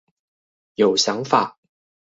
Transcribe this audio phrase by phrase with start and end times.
[0.73, 1.59] 有想法